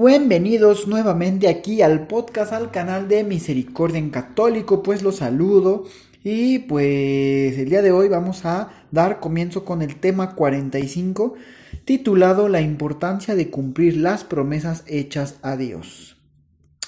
[0.00, 5.86] Bienvenidos nuevamente aquí al podcast, al canal de Misericordia en Católico, pues los saludo
[6.22, 11.34] y pues el día de hoy vamos a dar comienzo con el tema 45
[11.84, 16.16] titulado La importancia de cumplir las promesas hechas a Dios.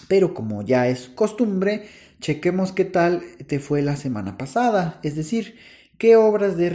[0.07, 1.87] Pero como ya es costumbre,
[2.21, 5.57] chequemos qué tal te fue la semana pasada, es decir,
[5.99, 6.71] qué obras de,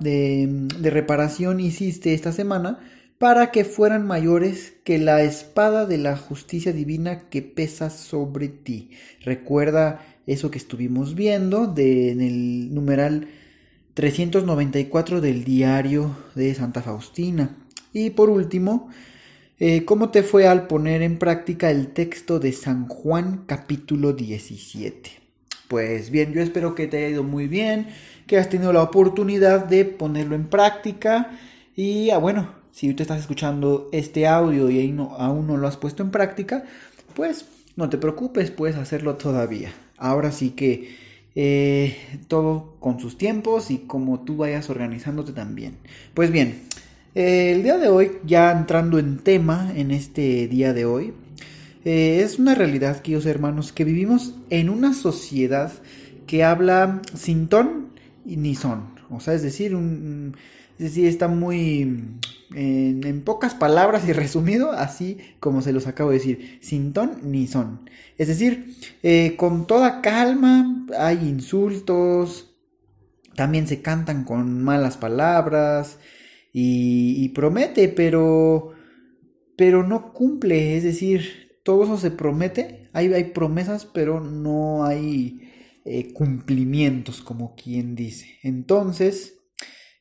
[0.00, 2.80] de reparación hiciste esta semana
[3.18, 8.90] para que fueran mayores que la espada de la justicia divina que pesa sobre ti.
[9.22, 13.28] Recuerda eso que estuvimos viendo en el numeral
[13.94, 17.56] 394 del diario de Santa Faustina.
[17.92, 18.88] Y por último,
[19.58, 25.10] eh, ¿cómo te fue al poner en práctica el texto de San Juan capítulo 17?
[25.66, 27.88] Pues bien, yo espero que te haya ido muy bien,
[28.28, 31.36] que has tenido la oportunidad de ponerlo en práctica
[31.74, 36.02] y ah, bueno, si tú estás escuchando este audio y aún no lo has puesto
[36.02, 36.64] en práctica,
[37.14, 39.72] pues no te preocupes, puedes hacerlo todavía.
[39.96, 40.96] Ahora sí que
[41.34, 45.76] eh, todo con sus tiempos y como tú vayas organizándote también.
[46.14, 46.62] Pues bien,
[47.14, 51.12] eh, el día de hoy, ya entrando en tema en este día de hoy,
[51.84, 55.72] eh, es una realidad, queridos hermanos, que vivimos en una sociedad
[56.26, 57.88] que habla sin ton
[58.24, 58.84] ni son.
[59.10, 60.36] O sea, es decir, un,
[60.78, 62.02] es decir, está muy
[62.54, 67.46] en, pocas palabras y resumido, así como se los acabo de decir, sin ton ni
[67.46, 67.88] son.
[68.16, 72.54] Es decir, eh, con toda calma, hay insultos,
[73.34, 75.98] también se cantan con malas palabras
[76.52, 78.72] y, promete, pero,
[79.56, 80.76] pero no cumple.
[80.76, 85.48] Es decir, todo eso se promete, hay, hay promesas, pero no hay
[85.84, 88.38] eh, cumplimientos, como quien dice.
[88.42, 89.38] Entonces,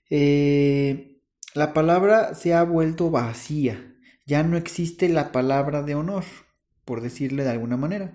[0.09, 1.16] eh,
[1.57, 3.95] la palabra se ha vuelto vacía,
[4.27, 6.23] ya no existe la palabra de honor,
[6.85, 8.13] por decirle de alguna manera.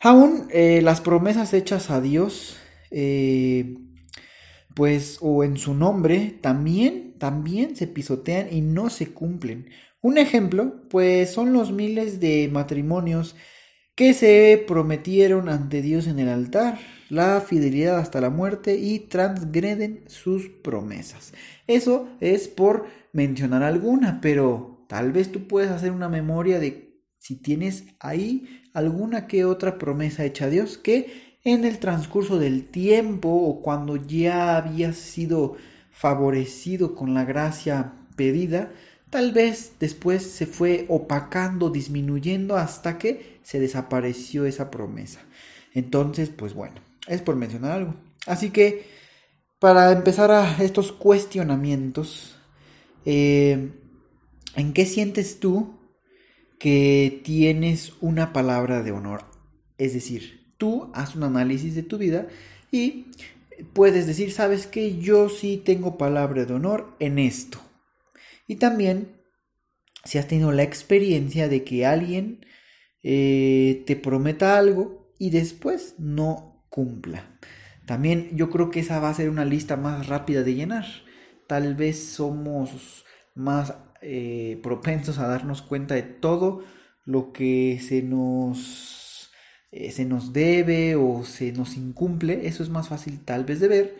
[0.00, 2.56] Aún eh, las promesas hechas a Dios,
[2.90, 3.76] eh,
[4.74, 9.70] pues, o en su nombre, también, también se pisotean y no se cumplen.
[10.00, 13.36] Un ejemplo, pues, son los miles de matrimonios
[14.00, 16.78] que se prometieron ante Dios en el altar,
[17.10, 21.34] la fidelidad hasta la muerte y transgreden sus promesas.
[21.66, 27.36] Eso es por mencionar alguna, pero tal vez tú puedes hacer una memoria de si
[27.42, 33.28] tienes ahí alguna que otra promesa hecha a Dios que en el transcurso del tiempo
[33.28, 35.56] o cuando ya habías sido
[35.90, 38.72] favorecido con la gracia pedida,
[39.10, 45.20] tal vez después se fue opacando, disminuyendo hasta que se desapareció esa promesa.
[45.74, 46.76] Entonces, pues bueno,
[47.06, 47.94] es por mencionar algo.
[48.26, 48.86] Así que,
[49.58, 52.36] para empezar a estos cuestionamientos,
[53.04, 53.70] eh,
[54.56, 55.78] ¿en qué sientes tú
[56.58, 59.24] que tienes una palabra de honor?
[59.76, 62.28] Es decir, tú haz un análisis de tu vida
[62.70, 63.06] y
[63.72, 67.60] puedes decir, sabes que yo sí tengo palabra de honor en esto.
[68.50, 69.12] Y también,
[70.02, 72.44] si has tenido la experiencia de que alguien
[73.04, 77.38] eh, te prometa algo y después no cumpla.
[77.86, 80.84] También yo creo que esa va a ser una lista más rápida de llenar.
[81.46, 83.04] Tal vez somos
[83.36, 86.64] más eh, propensos a darnos cuenta de todo
[87.04, 89.30] lo que se nos,
[89.70, 92.48] eh, se nos debe o se nos incumple.
[92.48, 93.96] Eso es más fácil tal vez de ver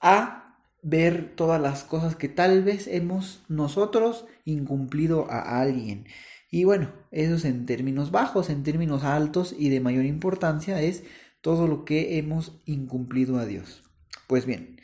[0.00, 0.41] a
[0.82, 6.06] ver todas las cosas que tal vez hemos nosotros incumplido a alguien.
[6.50, 11.04] Y bueno, eso es en términos bajos, en términos altos y de mayor importancia es
[11.40, 13.82] todo lo que hemos incumplido a Dios.
[14.26, 14.80] Pues bien,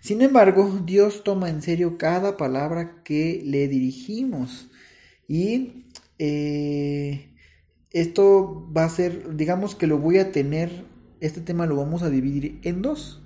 [0.00, 4.68] sin embargo, Dios toma en serio cada palabra que le dirigimos
[5.28, 5.86] y
[6.18, 7.30] eh,
[7.90, 10.84] esto va a ser, digamos que lo voy a tener,
[11.20, 13.22] este tema lo vamos a dividir en dos.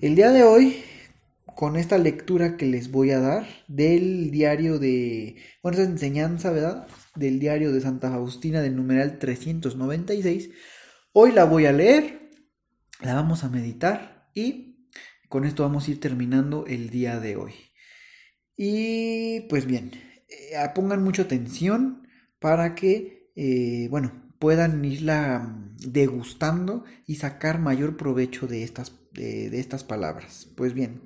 [0.00, 0.76] El día de hoy,
[1.56, 6.86] con esta lectura que les voy a dar del diario de, bueno, esa enseñanza, ¿verdad?
[7.16, 10.50] Del diario de Santa Faustina del numeral 396,
[11.18, 12.28] Hoy la voy a leer,
[13.00, 14.90] la vamos a meditar y
[15.30, 17.54] con esto vamos a ir terminando el día de hoy.
[18.54, 19.92] Y pues bien,
[20.28, 22.06] eh, pongan mucha atención
[22.38, 29.84] para que, eh, bueno, puedan irla degustando y sacar mayor provecho de estas, de, estas
[29.84, 30.48] palabras.
[30.54, 31.00] Pues bien,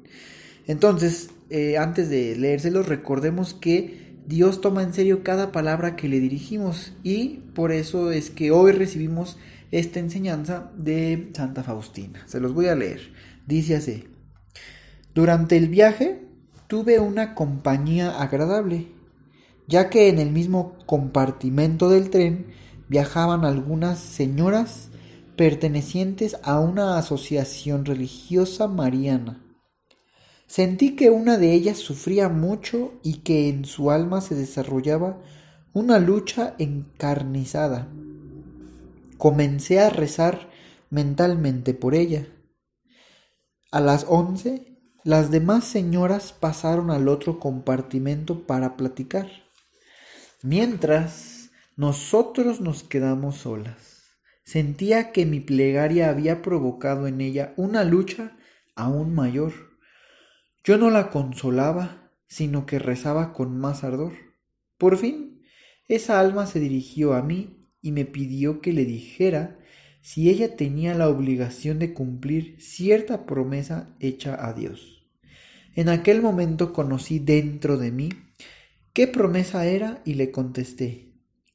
[0.67, 6.21] entonces, eh, antes de leérselos, recordemos que Dios toma en serio cada palabra que le
[6.21, 9.39] dirigimos y por eso es que hoy recibimos
[9.71, 12.23] esta enseñanza de Santa Faustina.
[12.27, 13.01] Se los voy a leer.
[13.47, 14.05] Dice así.
[15.15, 16.23] Durante el viaje
[16.69, 18.87] tuve una compañía agradable,
[19.67, 22.47] ya que en el mismo compartimento del tren
[22.89, 24.91] viajaban algunas señoras
[25.41, 29.43] pertenecientes a una asociación religiosa mariana.
[30.47, 35.19] Sentí que una de ellas sufría mucho y que en su alma se desarrollaba
[35.73, 37.89] una lucha encarnizada.
[39.17, 40.51] Comencé a rezar
[40.91, 42.27] mentalmente por ella.
[43.73, 49.31] A las once las demás señoras pasaron al otro compartimento para platicar,
[50.43, 51.49] mientras
[51.79, 53.90] nosotros nos quedamos solas.
[54.51, 58.37] Sentía que mi plegaria había provocado en ella una lucha
[58.75, 59.53] aún mayor.
[60.65, 64.13] Yo no la consolaba, sino que rezaba con más ardor.
[64.77, 65.45] Por fin,
[65.87, 69.61] esa alma se dirigió a mí y me pidió que le dijera
[70.01, 75.07] si ella tenía la obligación de cumplir cierta promesa hecha a Dios.
[75.77, 78.09] En aquel momento conocí dentro de mí
[78.95, 81.10] qué promesa era y le contesté,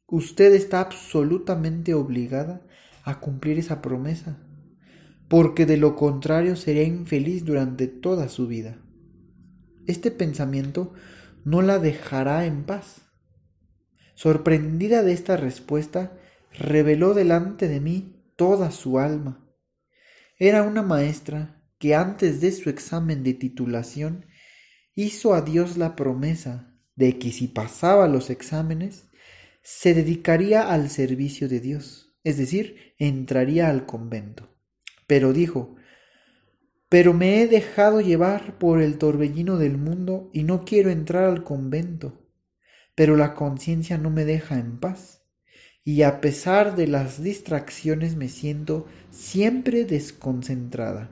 [0.08, 2.62] usted está absolutamente obligada
[3.04, 4.38] a cumplir esa promesa,
[5.28, 8.78] porque de lo contrario sería infeliz durante toda su vida.
[9.88, 10.94] Este pensamiento
[11.44, 13.02] no la dejará en paz.
[14.16, 16.18] Sorprendida de esta respuesta,
[16.58, 19.46] reveló delante de mí toda su alma.
[20.38, 24.26] Era una maestra que antes de su examen de titulación
[24.96, 29.05] hizo a Dios la promesa de que si pasaba los exámenes,
[29.68, 34.56] se dedicaría al servicio de Dios, es decir, entraría al convento.
[35.08, 35.76] Pero dijo,
[36.88, 41.44] pero me he dejado llevar por el torbellino del mundo y no quiero entrar al
[41.44, 42.30] convento,
[42.94, 45.24] pero la conciencia no me deja en paz
[45.84, 51.10] y a pesar de las distracciones me siento siempre desconcentrada.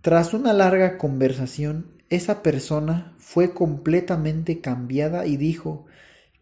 [0.00, 5.86] Tras una larga conversación, esa persona fue completamente cambiada y dijo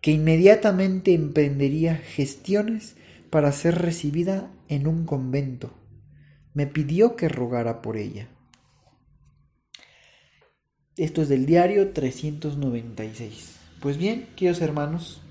[0.01, 2.97] que inmediatamente emprendería gestiones
[3.31, 5.73] para ser recibida en un convento.
[6.55, 8.29] Me pidió que rogara por ella.
[10.97, 13.55] Esto es del diario 396.
[13.81, 15.23] Pues bien, queridos hermanos,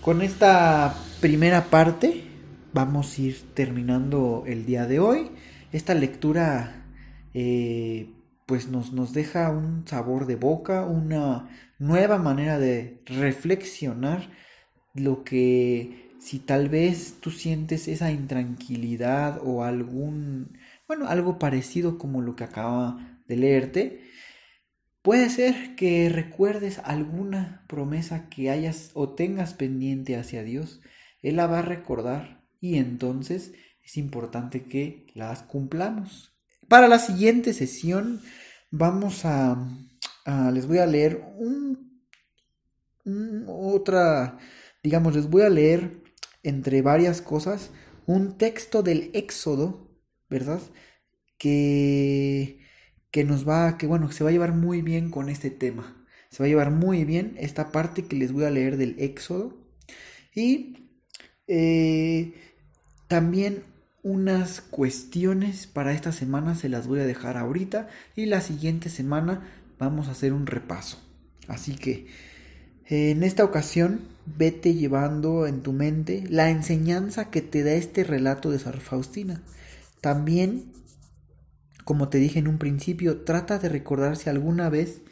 [0.00, 2.22] con esta primera parte
[2.72, 5.30] vamos a ir terminando el día de hoy.
[5.72, 6.86] Esta lectura
[7.34, 8.15] eh,
[8.46, 11.48] pues nos, nos deja un sabor de boca, una
[11.78, 14.30] nueva manera de reflexionar
[14.94, 20.58] lo que si tal vez tú sientes esa intranquilidad o algún,
[20.88, 24.06] bueno, algo parecido como lo que acaba de leerte,
[25.06, 30.80] Puede ser que recuerdes alguna promesa que hayas o tengas pendiente hacia Dios.
[31.22, 33.54] Él la va a recordar y entonces
[33.84, 36.35] es importante que las cumplamos.
[36.68, 38.20] Para la siguiente sesión
[38.70, 39.56] vamos a,
[40.52, 42.02] les voy a leer un,
[43.46, 44.38] otra,
[44.82, 46.02] digamos, les voy a leer
[46.42, 47.70] entre varias cosas
[48.06, 49.90] un texto del Éxodo,
[50.28, 50.60] ¿verdad?
[51.38, 52.66] Que
[53.16, 56.06] que nos va, que bueno, se va a llevar muy bien con este tema.
[56.28, 59.56] Se va a llevar muy bien esta parte que les voy a leer del Éxodo.
[60.34, 60.90] Y
[61.46, 62.34] eh,
[63.08, 63.64] también
[64.06, 67.88] unas cuestiones para esta semana se las voy a dejar ahorita.
[68.14, 69.42] Y la siguiente semana
[69.80, 70.98] vamos a hacer un repaso.
[71.48, 72.06] Así que
[72.84, 78.52] en esta ocasión vete llevando en tu mente la enseñanza que te da este relato
[78.52, 79.42] de Sor Faustina.
[80.00, 80.72] También
[81.82, 85.02] como te dije en un principio, trata de recordar si alguna vez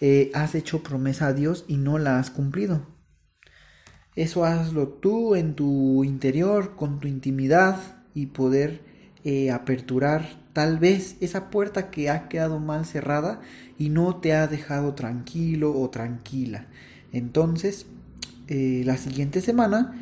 [0.00, 2.86] eh, has hecho promesa a Dios y no la has cumplido.
[4.14, 8.80] Eso hazlo tú en tu interior, con tu intimidad y poder
[9.24, 13.40] eh, aperturar tal vez esa puerta que ha quedado mal cerrada
[13.78, 16.66] y no te ha dejado tranquilo o tranquila.
[17.12, 17.86] Entonces,
[18.48, 19.94] eh, la siguiente semana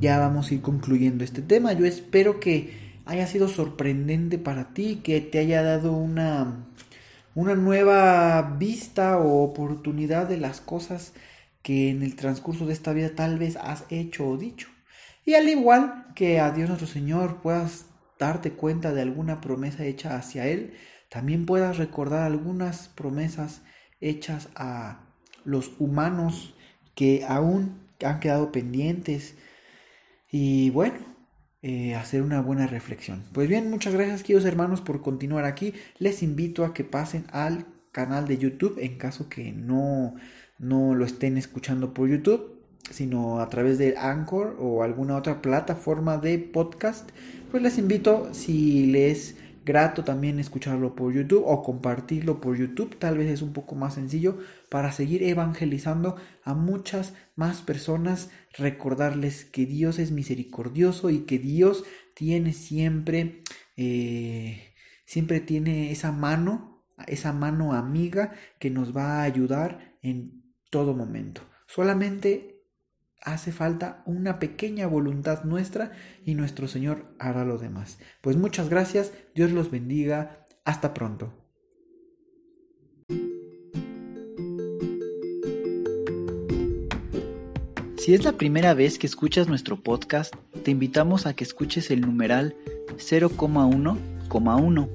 [0.00, 1.72] ya vamos a ir concluyendo este tema.
[1.72, 6.66] Yo espero que haya sido sorprendente para ti, que te haya dado una,
[7.34, 11.12] una nueva vista o oportunidad de las cosas
[11.62, 14.68] que en el transcurso de esta vida tal vez has hecho o dicho.
[15.24, 17.86] Y al igual que a Dios nuestro Señor puedas
[18.18, 20.74] darte cuenta de alguna promesa hecha hacia Él,
[21.08, 23.62] también puedas recordar algunas promesas
[24.00, 25.12] hechas a,
[25.44, 26.54] los humanos
[26.94, 29.34] que aún han quedado pendientes.
[30.30, 30.94] Y bueno,
[31.62, 33.24] eh, hacer una buena reflexión.
[33.32, 35.74] Pues bien, muchas gracias queridos hermanos por continuar aquí.
[35.98, 40.14] Les invito a que pasen al canal de YouTube en caso que no,
[40.58, 46.18] no lo estén escuchando por YouTube sino a través de Anchor o alguna otra plataforma
[46.18, 47.10] de podcast,
[47.50, 53.18] pues les invito si les grato también escucharlo por YouTube o compartirlo por YouTube, tal
[53.18, 59.66] vez es un poco más sencillo para seguir evangelizando a muchas más personas, recordarles que
[59.66, 61.84] Dios es misericordioso y que Dios
[62.14, 63.42] tiene siempre,
[63.76, 64.74] eh,
[65.04, 71.42] siempre tiene esa mano, esa mano amiga que nos va a ayudar en todo momento.
[71.66, 72.51] Solamente
[73.24, 75.92] hace falta una pequeña voluntad nuestra
[76.24, 77.98] y nuestro Señor hará lo demás.
[78.20, 81.32] Pues muchas gracias, Dios los bendiga, hasta pronto.
[87.98, 92.00] Si es la primera vez que escuchas nuestro podcast, te invitamos a que escuches el
[92.00, 92.56] numeral
[92.96, 94.88] 0,1,1,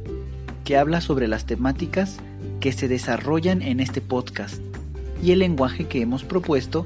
[0.65, 2.17] que habla sobre las temáticas
[2.60, 4.62] que se desarrollan en este podcast
[5.24, 6.86] y el lenguaje que hemos propuesto